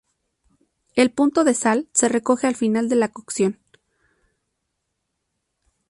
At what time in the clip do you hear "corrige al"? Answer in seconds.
2.23-2.55